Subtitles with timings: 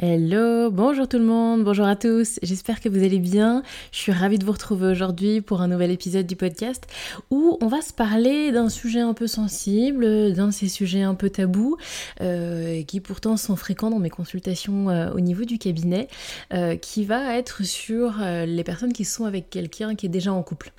[0.00, 3.64] Hello, bonjour tout le monde, bonjour à tous, j'espère que vous allez bien.
[3.90, 6.86] Je suis ravie de vous retrouver aujourd'hui pour un nouvel épisode du podcast
[7.32, 11.16] où on va se parler d'un sujet un peu sensible, d'un de ces sujets un
[11.16, 11.76] peu tabous,
[12.20, 16.06] euh, qui pourtant sont fréquents dans mes consultations euh, au niveau du cabinet,
[16.54, 20.44] euh, qui va être sur les personnes qui sont avec quelqu'un qui est déjà en
[20.44, 20.70] couple.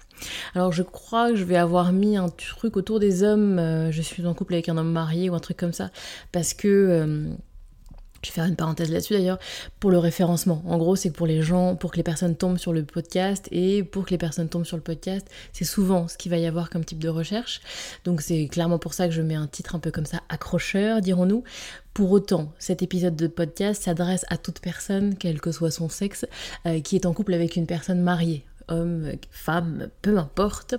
[0.56, 4.26] Alors je crois que je vais avoir mis un truc autour des hommes, je suis
[4.26, 5.90] en couple avec un homme marié ou un truc comme ça,
[6.32, 7.28] parce que
[8.22, 9.40] je vais faire une parenthèse là-dessus d'ailleurs,
[9.80, 10.62] pour le référencement.
[10.68, 13.48] En gros, c'est que pour les gens, pour que les personnes tombent sur le podcast
[13.52, 16.46] et pour que les personnes tombent sur le podcast, c'est souvent ce qu'il va y
[16.46, 17.62] avoir comme type de recherche.
[18.06, 21.02] Donc c'est clairement pour ça que je mets un titre un peu comme ça, accrocheur,
[21.02, 21.44] dirons-nous.
[21.94, 26.26] Pour autant, cet épisode de podcast s'adresse à toute personne, quel que soit son sexe,
[26.66, 30.76] euh, qui est en couple avec une personne mariée homme, femme, peu importe.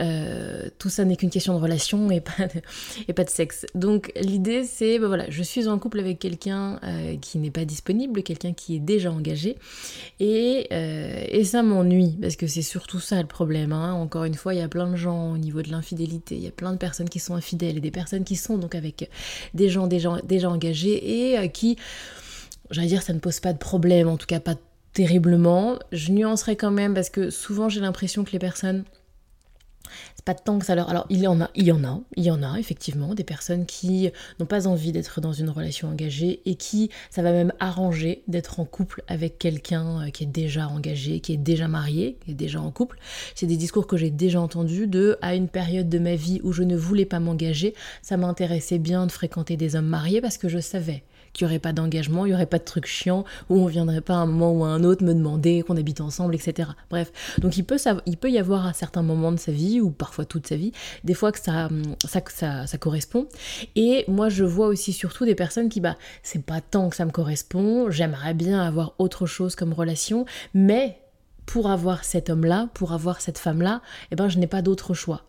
[0.00, 3.66] Euh, tout ça n'est qu'une question de relation et pas de, de sexe.
[3.74, 7.64] Donc l'idée c'est, ben voilà, je suis en couple avec quelqu'un euh, qui n'est pas
[7.64, 9.56] disponible, quelqu'un qui est déjà engagé.
[10.20, 13.72] Et, euh, ça m'ennuie, parce que c'est surtout ça le problème.
[13.72, 13.94] Hein.
[13.94, 16.46] Encore une fois, il y a plein de gens au niveau de l'infidélité, il y
[16.46, 19.08] a plein de personnes qui sont infidèles et des personnes qui sont donc avec
[19.54, 21.78] des gens déjà, déjà engagés et qui
[22.70, 24.54] j'allais dire ça ne pose pas de problème, en tout cas pas
[24.98, 25.78] terriblement.
[25.92, 28.82] Je nuancerai quand même parce que souvent j'ai l'impression que les personnes
[30.16, 30.90] c'est pas tant que ça leur.
[30.90, 33.22] Alors, il y en a, il y en a, il y en a effectivement des
[33.24, 37.52] personnes qui n'ont pas envie d'être dans une relation engagée et qui, ça va même
[37.60, 42.18] arranger d'être en couple avec quelqu'un euh, qui est déjà engagé, qui est déjà marié,
[42.24, 42.98] qui est déjà en couple.
[43.36, 46.52] C'est des discours que j'ai déjà entendus de à une période de ma vie où
[46.52, 47.72] je ne voulais pas m'engager,
[48.02, 51.58] ça m'intéressait bien de fréquenter des hommes mariés parce que je savais qu'il n'y aurait
[51.58, 54.26] pas d'engagement, il n'y aurait pas de trucs chiants, où on viendrait pas à un
[54.26, 56.70] moment ou à un autre me demander qu'on habite ensemble, etc.
[56.90, 57.78] Bref, donc il peut,
[58.30, 60.72] y avoir à certains moments de sa vie, ou parfois toute sa vie,
[61.04, 61.68] des fois que ça,
[62.04, 63.26] ça, ça, ça correspond.
[63.76, 67.04] Et moi, je vois aussi surtout des personnes qui, bah, c'est pas tant que ça
[67.04, 70.98] me correspond, j'aimerais bien avoir autre chose comme relation, mais
[71.48, 75.22] pour avoir cet homme-là, pour avoir cette femme-là, eh ben, je n'ai pas d'autre choix.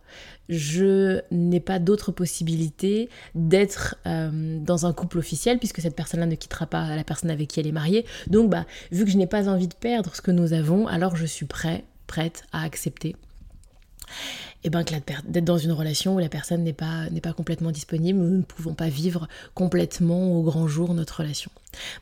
[0.49, 6.35] Je n'ai pas d'autre possibilité d'être euh, dans un couple officiel puisque cette personne-là ne
[6.35, 8.05] quittera pas la personne avec qui elle est mariée.
[8.27, 11.15] Donc, bah, vu que je n'ai pas envie de perdre ce que nous avons, alors
[11.15, 13.15] je suis prêt, prête à accepter
[14.65, 18.19] eh ben d'être dans une relation où la personne n'est pas, n'est pas complètement disponible,
[18.19, 21.49] nous ne pouvons pas vivre complètement au grand jour notre relation.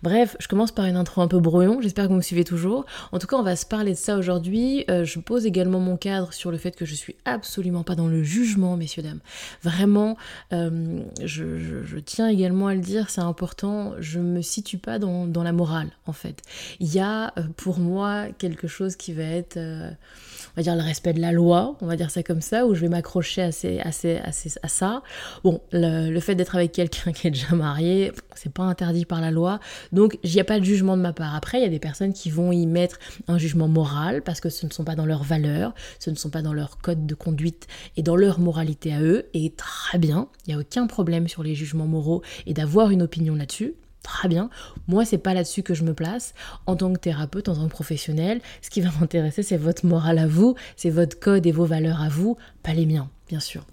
[0.04, 2.86] Bref, je commence par une intro un peu brouillon, j'espère que vous me suivez toujours.
[3.12, 4.86] En tout cas, on va se parler de ça aujourd'hui.
[4.90, 8.08] Euh, je pose également mon cadre sur le fait que je suis absolument pas dans
[8.08, 9.20] le jugement, messieurs, dames.
[9.64, 10.18] Vraiment,
[10.54, 15.52] euh, je, tiens également à le dire, c'est important, je me situe pas dans, la
[15.52, 16.42] morale, en fait.
[16.80, 20.82] Il y a euh, pour moi quelque chose qui va être, on va dire, le
[20.82, 23.52] respect de la loi, on va dire ça comme ça, où je vais m'accrocher à,
[23.52, 25.02] ça.
[25.44, 29.22] Bon, le, le fait d'être avec quelqu'un qui est déjà marié, c'est pas interdit par
[29.22, 29.60] la loi.
[29.92, 31.36] Donc, il n'y a pas de jugement de ma part.
[31.36, 34.50] Après, il y a des personnes qui vont y mettre un jugement moral parce que
[34.50, 37.16] ce ne sont pas dans leurs valeurs, ce ne sont pas dans leur code de
[37.16, 39.26] conduite et dans leur moralité à eux.
[39.34, 43.02] Et très bien, il n'y a aucun problème sur les jugements moraux et d'avoir une
[43.02, 43.74] opinion là-dessus.
[44.04, 44.50] Très bien.
[44.88, 46.34] Moi, c'est pas là-dessus que je me place.
[46.66, 50.18] En tant que thérapeute, en tant que professionnel, ce qui va m'intéresser, c'est votre morale
[50.18, 53.66] à vous, c'est votre code et vos valeurs à vous, pas les miens, bien sûr.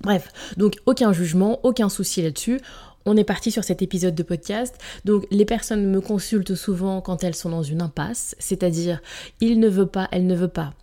[0.00, 2.60] Bref, donc aucun jugement, aucun souci là-dessus
[3.06, 4.78] on est parti sur cet épisode de podcast.
[5.04, 9.00] Donc les personnes me consultent souvent quand elles sont dans une impasse, c'est-à-dire
[9.40, 10.74] il ne veut pas, elle ne veut pas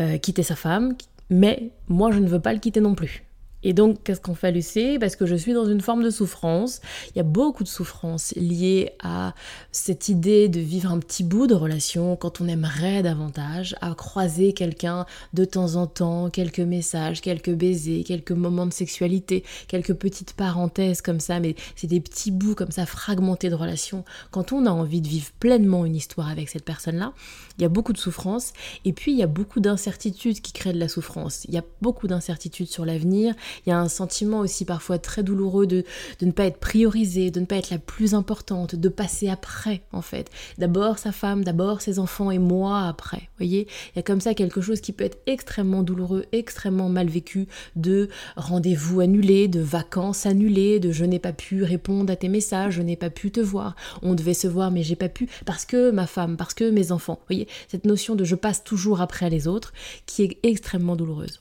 [0.00, 0.94] euh, quitter sa femme,
[1.30, 3.24] mais moi je ne veux pas le quitter non plus.
[3.64, 6.80] Et donc, qu'est-ce qu'on fait, Lucie Parce que je suis dans une forme de souffrance.
[7.14, 9.34] Il y a beaucoup de souffrance liée à
[9.72, 14.52] cette idée de vivre un petit bout de relation quand on aimerait davantage, à croiser
[14.52, 20.34] quelqu'un de temps en temps, quelques messages, quelques baisers, quelques moments de sexualité, quelques petites
[20.34, 24.04] parenthèses comme ça, mais c'est des petits bouts comme ça fragmentés de relation.
[24.30, 27.14] Quand on a envie de vivre pleinement une histoire avec cette personne-là,
[27.58, 28.52] il y a beaucoup de souffrance
[28.84, 31.44] et puis il y a beaucoup d'incertitudes qui créent de la souffrance.
[31.46, 33.34] Il y a beaucoup d'incertitudes sur l'avenir
[33.66, 35.84] Il y a un sentiment aussi parfois très douloureux de,
[36.20, 39.82] de ne pas être priorisée, de ne pas être la plus importante, de passer après
[39.92, 40.30] en fait.
[40.58, 43.28] D'abord sa femme, d'abord ses enfants et moi après.
[43.38, 47.08] voyez Il y a comme ça quelque chose qui peut être extrêmement douloureux, extrêmement mal
[47.08, 47.46] vécu,
[47.76, 52.74] de rendez-vous annulés, de vacances annulées, de je n'ai pas pu répondre à tes messages,
[52.74, 53.76] je n'ai pas pu te voir.
[54.02, 56.92] On devait se voir mais j'ai pas pu parce que ma femme, parce que mes
[56.92, 57.20] enfants.
[57.28, 59.72] voyez Cette notion de je passe toujours après les autres
[60.06, 61.38] qui est extrêmement douloureuse.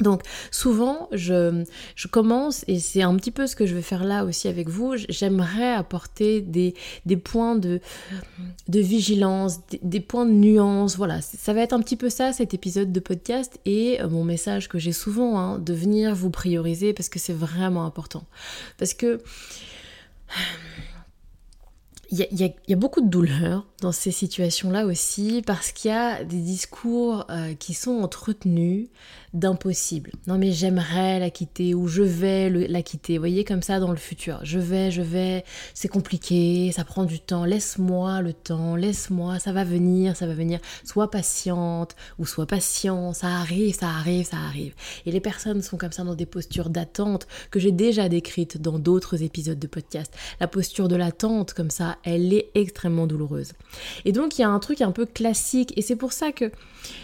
[0.00, 1.64] Donc souvent, je,
[1.94, 4.68] je commence, et c'est un petit peu ce que je vais faire là aussi avec
[4.68, 6.74] vous, j'aimerais apporter des,
[7.06, 7.80] des, points de,
[8.68, 12.54] de vigilance, des, points de nuance, voilà, ça va être un petit peu ça cet
[12.54, 16.92] épisode de podcast, et euh, mon message que j'ai souvent, hein, de venir vous prioriser,
[16.92, 18.24] parce que c'est vraiment important.
[18.78, 19.20] Parce que
[22.10, 26.38] il y, a, beaucoup de douleur dans ces situations-là aussi parce qu'il y a des
[26.38, 28.88] discours euh, qui sont entretenus
[29.34, 30.12] d'impossible.
[30.26, 33.18] Non mais j'aimerais la quitter ou je vais la quitter.
[33.18, 34.40] Voyez comme ça dans le futur.
[34.44, 35.44] Je vais, je vais,
[35.74, 37.44] c'est compliqué, ça prend du temps.
[37.44, 40.60] Laisse-moi le temps, laisse-moi, ça va venir, ça va venir.
[40.84, 44.74] Sois patiente ou sois patient, ça arrive, ça arrive, ça arrive.
[45.04, 48.78] Et les personnes sont comme ça dans des postures d'attente que j'ai déjà décrites dans
[48.78, 50.12] d'autres épisodes de podcast.
[50.40, 53.52] La posture de l'attente comme ça, elle est extrêmement douloureuse.
[54.04, 56.50] Et donc il y a un truc un peu classique et c'est pour ça que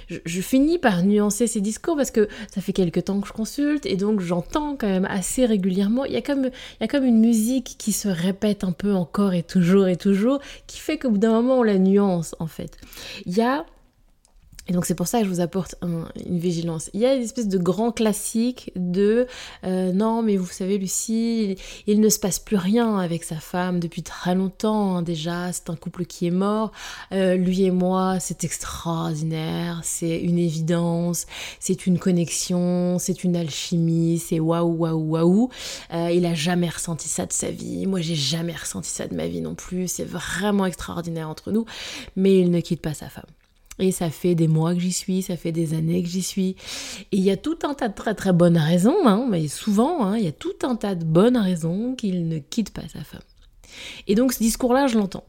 [0.08, 2.19] je, finis par nuancer ces discours parce que
[2.52, 6.04] ça fait quelques temps que je consulte et donc j'entends quand même assez régulièrement.
[6.04, 8.94] Il y, a comme, il y a comme une musique qui se répète un peu
[8.94, 12.46] encore et toujours et toujours qui fait qu'au bout d'un moment on la nuance en
[12.46, 12.76] fait.
[13.26, 13.64] Il y a
[14.70, 16.90] et donc c'est pour ça que je vous apporte une vigilance.
[16.94, 19.26] Il y a une espèce de grand classique de
[19.64, 21.56] euh, non mais vous savez Lucie,
[21.88, 25.70] il, ne se passe plus rien avec sa femme depuis très longtemps hein, déjà, c'est
[25.70, 26.70] un couple qui est mort,
[27.10, 31.26] euh, lui et moi c'est extraordinaire, c'est une évidence,
[31.58, 35.50] c'est une connexion, c'est une alchimie, c'est waouh waouh waouh.
[35.92, 39.16] Euh, il a jamais ressenti ça de sa vie, moi j'ai jamais ressenti ça de
[39.16, 41.64] ma vie non plus, c'est vraiment extraordinaire entre nous,
[42.14, 43.24] mais il ne quitte pas sa femme.
[43.80, 46.50] Et ça fait des mois que j'y suis, ça fait des années que j'y suis.
[47.12, 50.04] Et il y a tout un tas de très très bonnes raisons, hein, mais souvent,
[50.04, 53.02] hein, il y a tout un tas de bonnes raisons qu'il ne quitte pas sa
[53.02, 53.22] femme.
[54.06, 55.24] Et donc ce discours-là, je l'entends.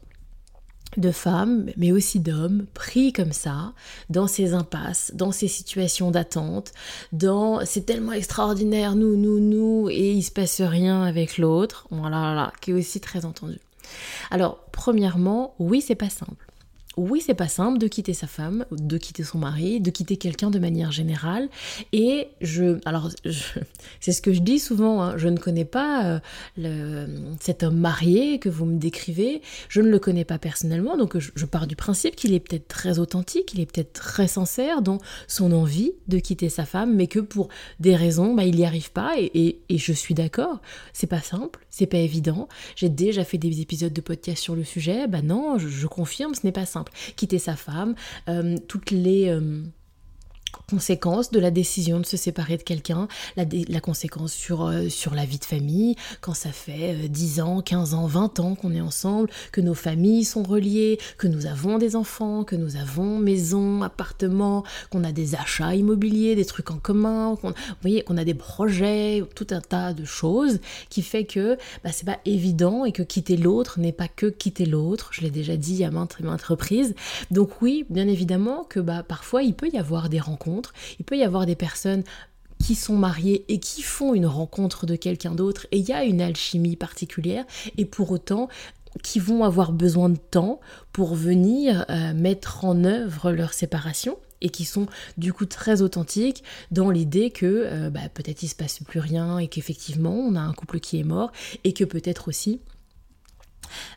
[0.98, 3.72] De femmes, mais aussi d'hommes, pris comme ça,
[4.10, 6.72] dans ces impasses, dans ces situations d'attente,
[7.12, 12.18] dans c'est tellement extraordinaire, nous, nous, nous, et il se passe rien avec l'autre, voilà,
[12.18, 13.58] voilà, qui est aussi très entendu.
[14.30, 16.51] Alors, premièrement, oui, c'est pas simple
[16.96, 20.50] oui, c'est pas simple de quitter sa femme, de quitter son mari, de quitter quelqu'un
[20.50, 21.48] de manière générale.
[21.92, 23.08] Et je, alors,
[24.00, 25.02] c'est ce que je dis souvent.
[25.02, 26.20] Hein, je ne connais pas
[26.58, 27.06] euh,
[27.40, 29.40] cet homme marié que vous me décrivez.
[29.68, 32.98] Je ne le connais pas personnellement, donc je, pars du principe qu'il est peut-être très
[32.98, 37.20] authentique, il est peut-être très sincère dans son envie de quitter sa femme, mais que
[37.20, 37.48] pour
[37.80, 39.14] des raisons, bah, il n'y arrive pas.
[39.18, 40.60] Et, je suis d'accord.
[40.92, 42.48] C'est pas simple, c'est pas évident.
[42.76, 45.08] J'ai déjà fait des épisodes de podcast sur le sujet.
[45.08, 47.96] Bah non, je confirme, ce n'est pas simple quitter sa femme,
[48.28, 49.28] euh, toutes les...
[49.28, 49.64] Euh,
[50.72, 55.14] conséquence de la décision de se séparer de quelqu'un, la, la, conséquence sur, euh, sur
[55.14, 58.72] la vie de famille, quand ça fait 10 euh, ans, 15 ans, 20 ans qu'on
[58.72, 63.18] est ensemble, que nos familles sont reliées, que nous avons des enfants, que nous avons
[63.18, 67.52] maison, appartement, qu'on a des achats immobiliers, des trucs en commun, qu'on,
[68.06, 72.18] qu'on a des projets, tout un tas de choses qui fait que bah, c'est pas
[72.24, 75.90] évident et que quitter l'autre n'est pas que quitter l'autre, je l'ai déjà dit à
[75.90, 76.94] maintes maintes reprises.
[77.30, 80.61] Donc oui, bien évidemment que bah, parfois il peut y avoir des rencontres
[80.98, 82.04] il peut y avoir des personnes
[82.62, 86.04] qui sont mariées et qui font une rencontre de quelqu'un d'autre et il y a
[86.04, 87.44] une alchimie particulière
[87.76, 88.48] et pour autant
[89.02, 90.60] qui vont avoir besoin de temps
[90.92, 96.44] pour venir euh, mettre en œuvre leur séparation et qui sont du coup très authentiques
[96.70, 100.40] dans l'idée que euh, bah, peut-être il se passe plus rien et qu'effectivement on a
[100.40, 101.32] un couple qui est mort
[101.64, 102.60] et que peut-être aussi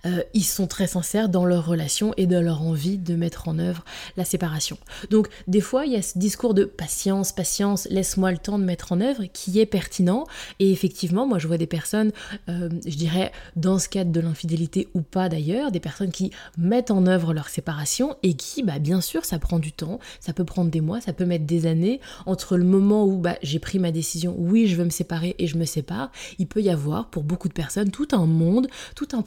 [0.06, 3.60] euh, ils sont très sincères dans leur relation et dans leur envie de mettre en
[3.60, 3.84] œuvre
[4.18, 4.78] la séparation.
[5.10, 8.64] Donc des fois, il y a ce discours de patience, patience, laisse-moi le temps de
[8.64, 10.26] mettre en œuvre qui est pertinent.
[10.60, 12.12] Et effectivement, moi je vois des personnes,
[12.50, 16.92] euh, je dirais, dans ce cadre de l'infidélité ou pas d'ailleurs, des personnes qui mettent
[16.92, 20.46] en œuvre leur séparation et qui, bah, bien sûr, ça prend du temps, ça peut
[20.46, 23.80] prendre des mois, ça peut mettre des années entre le moment où bah, j'ai pris
[23.80, 26.12] ma décision, oui, je veux me séparer et je me sépare.
[26.40, 29.22] Il peut y avoir pour beaucoup de personnes tout un monde, tout un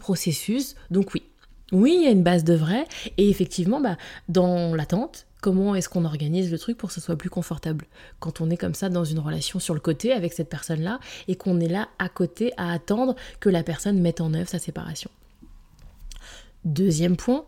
[0.91, 1.23] donc oui,
[1.73, 2.87] oui, il y a une base de vrai.
[3.17, 3.97] Et effectivement, bah,
[4.29, 7.87] dans l'attente, comment est-ce qu'on organise le truc pour que ce soit plus confortable?
[8.21, 11.37] Quand on est comme ça dans une relation sur le côté avec cette personne-là et
[11.37, 15.11] qu'on est là à côté à attendre que la personne mette en œuvre sa séparation.
[16.65, 17.45] Deuxième point,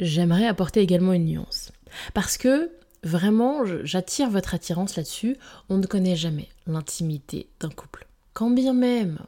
[0.00, 1.72] j'aimerais apporter également une nuance.
[2.12, 2.70] Parce que
[3.04, 5.36] vraiment, j'attire votre attirance là-dessus.
[5.68, 8.06] On ne connaît jamais l'intimité d'un couple.
[8.32, 9.18] Quand bien même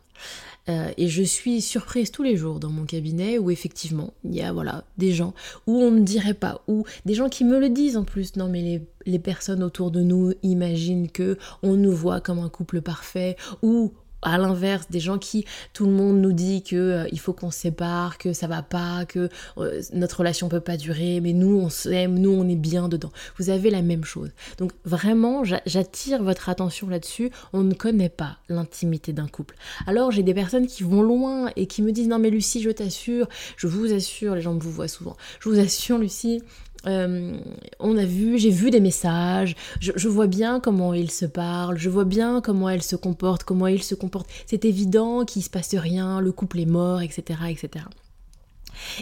[0.68, 4.42] euh, et je suis surprise tous les jours dans mon cabinet où effectivement il y
[4.42, 5.34] a voilà des gens
[5.66, 8.36] où on ne dirait pas, ou des gens qui me le disent en plus.
[8.36, 12.48] Non mais les, les personnes autour de nous imaginent que on nous voit comme un
[12.48, 17.08] couple parfait, ou à l'inverse, des gens qui, tout le monde nous dit que euh,
[17.12, 20.76] il faut qu'on se sépare, que ça va pas, que euh, notre relation peut pas
[20.76, 23.12] durer, mais nous on s'aime, nous on est bien dedans.
[23.38, 24.30] Vous avez la même chose.
[24.58, 27.30] Donc vraiment, j'attire votre attention là-dessus.
[27.52, 29.56] On ne connaît pas l'intimité d'un couple.
[29.86, 32.70] Alors j'ai des personnes qui vont loin et qui me disent non mais Lucie, je
[32.70, 35.16] t'assure, je vous assure, les gens me vous voient souvent.
[35.40, 36.42] Je vous assure Lucie,
[36.86, 37.36] euh,
[37.78, 41.88] on a vu, j'ai vu des messages, je, vois bien comment ils se parlent, je
[41.88, 44.28] vois bien comment elle se comporte, comment il se comporte.
[44.46, 47.40] C'est évident qu'il se passe rien, le couple est mort, etc.
[47.48, 47.84] etc.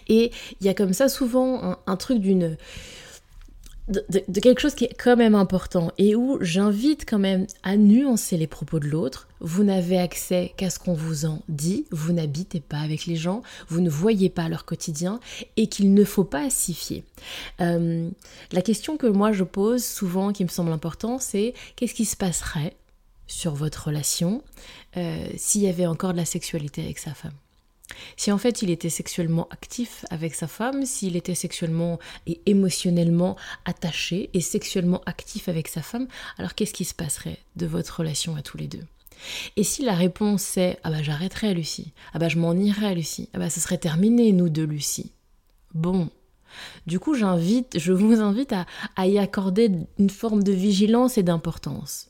[0.08, 2.56] Et il y a comme ça souvent un truc d'une
[3.90, 8.36] de, quelque chose qui est quand même important et où j'invite quand même à nuancer
[8.36, 9.28] les propos de l'autre.
[9.40, 13.42] Vous n'avez accès qu'à ce qu'on vous en dit, vous n'habitez pas avec les gens,
[13.68, 15.18] vous ne voyez pas leur quotidien
[15.56, 17.02] et qu'il ne faut pas s'y fier.
[17.60, 18.08] Euh,
[18.52, 22.16] la question que moi je pose souvent, qui me semble important, c'est qu'est-ce qui se
[22.16, 22.76] passerait
[23.26, 24.42] sur votre relation
[24.96, 27.32] euh, s'il y avait encore de la sexualité avec sa femme?
[28.16, 33.36] Si en fait il était sexuellement actif avec sa femme, s'il était sexuellement et émotionnellement
[33.64, 38.36] attaché et sexuellement actif avec sa femme, alors qu'est-ce qui se passerait de votre relation
[38.36, 38.84] à tous les deux?
[39.56, 43.28] Et si la réponse est ah bah j'arrêterai Lucie, ah bah je m'en irai Lucie,
[43.34, 45.12] ah bah ce serait terminé nous deux Lucie.
[45.74, 46.10] Bon,
[46.86, 48.66] du coup, j'invite, je vous invite à,
[48.96, 52.08] à, y accorder une forme de vigilance et d'importance.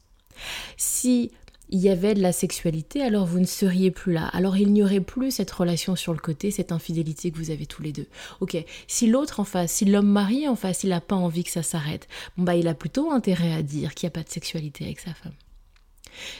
[0.76, 1.30] Si
[1.70, 4.26] il y avait de la sexualité, alors vous ne seriez plus là.
[4.32, 7.66] Alors il n'y aurait plus cette relation sur le côté, cette infidélité que vous avez
[7.66, 8.06] tous les deux.
[8.40, 11.50] Ok, si l'autre en face, si l'homme marié en face, il n'a pas envie que
[11.50, 14.28] ça s'arrête, bon bah il a plutôt intérêt à dire qu'il n'y a pas de
[14.28, 15.34] sexualité avec sa femme.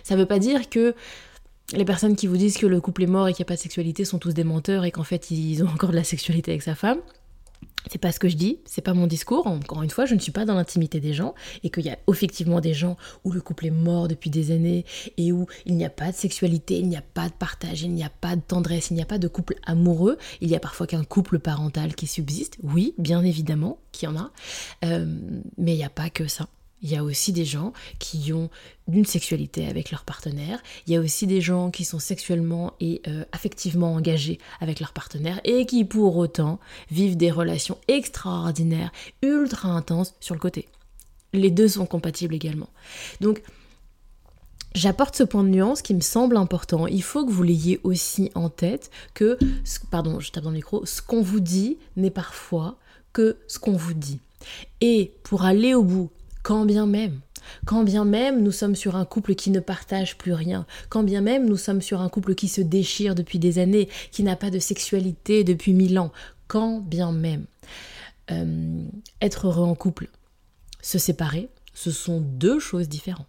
[0.02, 0.94] Ça ne veut pas dire que
[1.72, 3.56] les personnes qui vous disent que le couple est mort et qu'il n'y a pas
[3.56, 6.50] de sexualité sont tous des menteurs et qu'en fait ils ont encore de la sexualité
[6.50, 6.98] avec sa femme.
[7.90, 9.46] C'est pas ce que je dis, c'est pas mon discours.
[9.46, 11.98] Encore une fois, je ne suis pas dans l'intimité des gens et qu'il y a
[12.08, 14.84] effectivement des gens où le couple est mort depuis des années
[15.16, 17.92] et où il n'y a pas de sexualité, il n'y a pas de partage, il
[17.92, 20.18] n'y a pas de tendresse, il n'y a pas de couple amoureux.
[20.40, 24.16] Il y a parfois qu'un couple parental qui subsiste, oui, bien évidemment, qu'il y en
[24.16, 24.30] a,
[24.84, 25.06] euh,
[25.56, 26.48] mais il n'y a pas que ça.
[26.82, 28.48] Il y a aussi des gens qui ont
[28.90, 30.62] une sexualité avec leur partenaire.
[30.86, 34.92] Il y a aussi des gens qui sont sexuellement et euh, affectivement engagés avec leur
[34.92, 36.58] partenaire et qui pour autant
[36.90, 40.68] vivent des relations extraordinaires, ultra intenses sur le côté.
[41.32, 42.70] Les deux sont compatibles également.
[43.20, 43.42] Donc,
[44.72, 46.86] J'apporte ce point de nuance qui me semble important.
[46.86, 49.36] Il faut que vous l'ayez aussi en tête que,
[49.90, 52.78] pardon, je tape dans le micro, ce qu'on vous dit n'est parfois
[53.12, 54.20] que ce qu'on vous dit.
[54.80, 56.10] Et pour aller au bout
[56.42, 57.20] quand bien même,
[57.64, 61.20] quand bien même nous sommes sur un couple qui ne partage plus rien, quand bien
[61.20, 64.50] même nous sommes sur un couple qui se déchire depuis des années, qui n'a pas
[64.50, 66.12] de sexualité depuis mille ans,
[66.48, 67.44] quand bien même.
[68.30, 68.84] Euh,
[69.20, 70.08] être heureux en couple,
[70.82, 73.26] se séparer, ce sont deux choses différentes.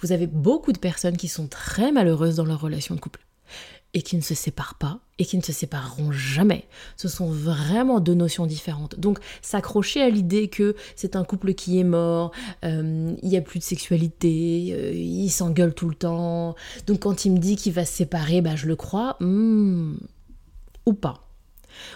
[0.00, 3.20] Vous avez beaucoup de personnes qui sont très malheureuses dans leur relation de couple
[3.94, 6.64] et qui ne se séparent pas et qui ne se sépareront jamais.
[6.96, 8.98] Ce sont vraiment deux notions différentes.
[9.00, 12.30] Donc s'accrocher à l'idée que c'est un couple qui est mort,
[12.64, 16.54] euh, il n'y a plus de sexualité, euh, il s'engueule tout le temps.
[16.86, 19.96] Donc quand il me dit qu'il va se séparer, bah, je le crois, hmm,
[20.86, 21.24] ou pas.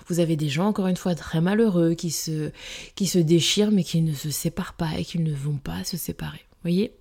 [0.09, 2.51] Vous avez des gens, encore une fois, très malheureux, qui se,
[2.95, 5.97] qui se déchirent mais qui ne se séparent pas et qui ne vont pas se
[5.97, 6.41] séparer.
[6.63, 6.93] Voyez?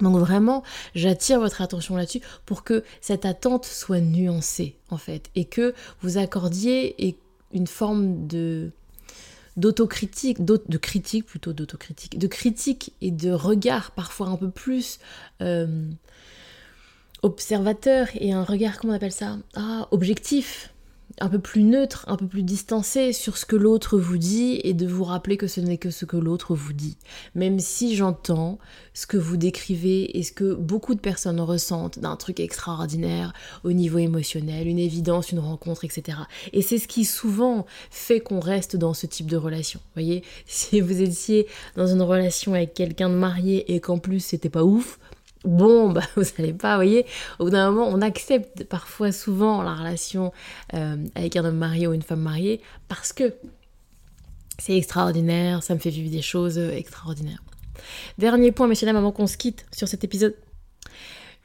[0.00, 0.62] Donc vraiment,
[0.94, 6.18] j'attire votre attention là-dessus pour que cette attente soit nuancée en fait et que vous
[6.18, 7.16] accordiez
[7.52, 8.70] une forme de
[9.56, 15.00] d'autocritique, de critique plutôt d'autocritique, de critique et de regard parfois un peu plus
[15.42, 15.90] euh,
[17.22, 19.36] observateur et un regard, comment on appelle ça?
[19.56, 20.72] Ah, objectif
[21.20, 24.74] un peu plus neutre, un peu plus distancé sur ce que l'autre vous dit et
[24.74, 26.96] de vous rappeler que ce n'est que ce que l'autre vous dit.
[27.34, 28.58] Même si j'entends
[28.94, 33.32] ce que vous décrivez et ce que beaucoup de personnes ressentent d'un truc extraordinaire
[33.64, 36.18] au niveau émotionnel, une évidence, une rencontre, etc.
[36.52, 39.80] Et c'est ce qui souvent fait qu'on reste dans ce type de relation.
[39.80, 41.46] Vous voyez, si vous étiez
[41.76, 44.98] dans une relation avec quelqu'un de marié et qu'en plus c'était pas ouf,
[45.44, 47.06] bon, bah, vous n'allez pas, vous voyez,
[47.38, 50.32] au bout d'un moment, on accepte parfois souvent la relation
[50.74, 53.34] euh, avec un homme marié ou une femme mariée parce que
[54.58, 57.42] c'est extraordinaire, ça me fait vivre des choses extraordinaires.
[58.18, 60.34] Dernier point, messieurs, dames, avant qu'on se quitte sur cet épisode.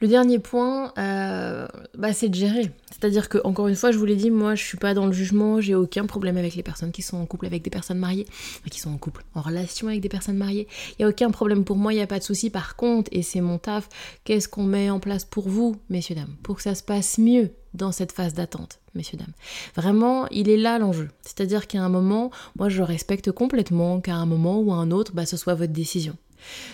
[0.04, 2.70] Le dernier point, euh, bah, c'est de gérer.
[2.90, 5.14] C'est-à-dire que, encore une fois, je vous l'ai dit, moi, je suis pas dans le
[5.14, 8.26] jugement, j'ai aucun problème avec les personnes qui sont en couple avec des personnes mariées,
[8.70, 10.68] qui sont en couple, en relation avec des personnes mariées.
[10.90, 12.50] Il n'y a aucun problème pour moi, il n'y a pas de souci.
[12.50, 13.88] Par contre, et c'est mon taf,
[14.24, 17.52] qu'est-ce qu'on met en place pour vous, messieurs, dames, pour que ça se passe mieux
[17.72, 19.32] dans cette phase d'attente, messieurs, dames.
[19.74, 21.08] Vraiment, il est là l'enjeu.
[21.22, 25.14] C'est-à-dire qu'à un moment, moi, je respecte complètement qu'à un moment ou à un autre,
[25.14, 26.14] bah, ce soit votre décision.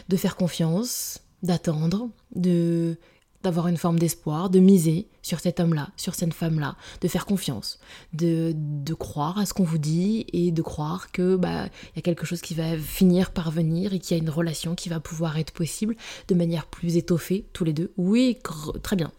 [0.09, 2.97] De faire confiance, d'attendre, de
[3.43, 7.79] d'avoir une forme d'espoir, de miser sur cet homme-là, sur cette femme-là, de faire confiance,
[8.13, 11.99] de, de croire à ce qu'on vous dit et de croire que bah il y
[11.99, 14.89] a quelque chose qui va finir par venir et qu'il y a une relation qui
[14.89, 15.97] va pouvoir être possible
[16.29, 17.93] de manière plus étoffée tous les deux.
[17.97, 18.39] Oui,
[18.83, 19.13] très bien.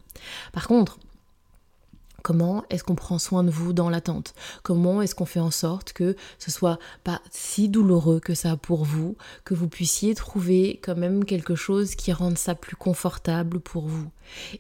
[0.54, 1.00] Par contre,
[2.24, 4.34] Comment est-ce qu'on prend soin de vous dans l'attente?
[4.63, 8.86] Comment est-ce qu'on fait en sorte que ce soit pas si douloureux que ça pour
[8.86, 13.88] vous, que vous puissiez trouver quand même quelque chose qui rende ça plus confortable pour
[13.88, 14.10] vous?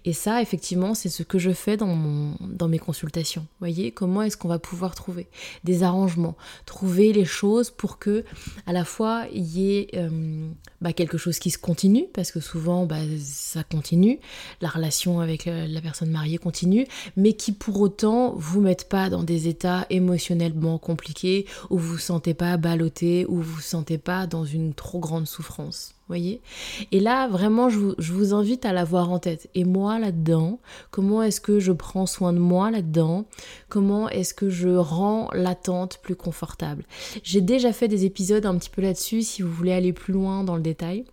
[0.05, 3.45] Et ça, effectivement, c'est ce que je fais dans, mon, dans mes consultations.
[3.59, 5.27] Voyez, comment est-ce qu'on va pouvoir trouver
[5.63, 6.35] des arrangements,
[6.65, 8.23] trouver les choses pour que
[8.65, 10.49] à la fois il y ait euh,
[10.81, 14.19] bah, quelque chose qui se continue, parce que souvent bah, ça continue,
[14.61, 16.85] la relation avec la, personne mariée continue,
[17.15, 21.97] mais qui pour autant vous mettent pas dans des états émotionnellement compliqués où vous vous
[21.97, 25.95] sentez pas ballotté, où vous vous sentez pas dans une trop grande souffrance.
[26.13, 29.49] Et là, vraiment, je vous, je vous invite à l'avoir en tête.
[29.55, 33.25] Et moi, là-dedans, comment est-ce que je prends soin de moi là-dedans?
[33.69, 36.83] Comment est-ce que je rends l'attente plus confortable?
[37.23, 40.43] J'ai déjà fait des épisodes un petit peu là-dessus, si vous voulez aller plus loin
[40.43, 41.05] dans le détail.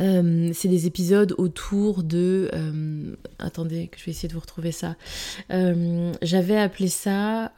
[0.00, 2.50] Euh, c'est des épisodes autour de...
[2.52, 4.96] Euh, attendez, que je vais essayer de vous retrouver ça.
[5.50, 7.52] Euh, j'avais appelé ça...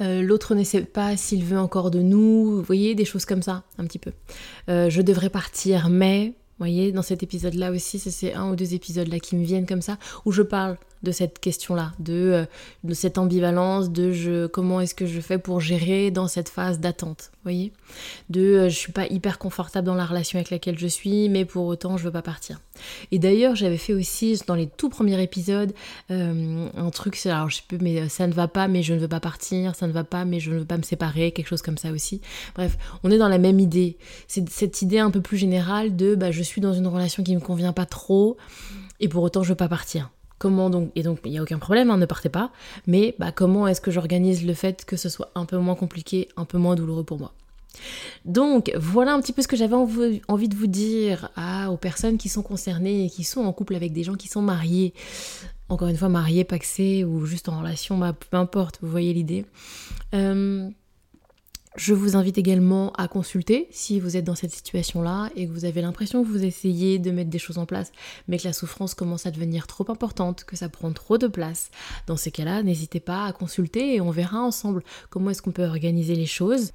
[0.00, 3.64] L'autre ne sait pas s'il veut encore de nous, vous voyez, des choses comme ça,
[3.78, 4.12] un petit peu.
[4.68, 9.08] je devrais partir, mais, vous voyez, dans cet épisode-là aussi, c'est un ou deux épisodes
[9.08, 12.44] là qui me viennent comme ça, où je parle de cette question-là, de, euh,
[12.84, 16.80] de, cette ambivalence, de je, comment est-ce que je fais pour gérer dans cette phase
[16.80, 17.72] d'attente, voyez?
[18.30, 21.44] De euh, je suis pas hyper confortable dans la relation avec laquelle je suis, mais
[21.44, 22.60] pour autant je veux pas partir.
[23.12, 25.72] Et d'ailleurs j'avais fait aussi dans les tout premiers épisodes
[26.10, 28.98] euh, un truc, alors je sais plus, mais ça ne va pas, mais je ne
[28.98, 31.48] veux pas partir, ça ne va pas, mais je ne veux pas me séparer, quelque
[31.48, 32.20] chose comme ça aussi.
[32.54, 33.96] Bref, on est dans la même idée.
[34.28, 37.34] C'est cette idée un peu plus générale de bah, je suis dans une relation qui
[37.34, 38.36] me convient pas trop,
[39.00, 40.10] et pour autant je veux pas partir.
[40.38, 42.50] Comment donc Et donc il n'y a aucun problème, hein, ne partez pas.
[42.86, 46.28] Mais bah, comment est-ce que j'organise le fait que ce soit un peu moins compliqué,
[46.36, 47.32] un peu moins douloureux pour moi?
[48.24, 51.30] Donc voilà un petit peu ce que j'avais envie de vous dire
[51.68, 54.42] aux personnes qui sont concernées et qui sont en couple avec des gens qui sont
[54.42, 54.94] mariés.
[55.68, 59.44] Encore une fois, mariés, paxés ou juste en relation, bah, peu importe, vous voyez l'idée.
[60.14, 60.68] Euh,
[61.76, 65.64] je vous invite également à consulter si vous êtes dans cette situation-là et que vous
[65.64, 67.92] avez l'impression que vous essayez de mettre des choses en place,
[68.28, 71.70] mais que la souffrance commence à devenir trop importante, que ça prend trop de place.
[72.06, 75.66] Dans ces cas-là, n'hésitez pas à consulter et on verra ensemble comment est-ce qu'on peut
[75.66, 76.72] organiser les choses.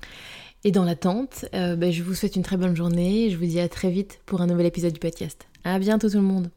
[0.63, 3.45] Et dans l'attente, euh, ben, je vous souhaite une très bonne journée et je vous
[3.45, 5.47] dis à très vite pour un nouvel épisode du podcast.
[5.63, 6.51] À bientôt tout le monde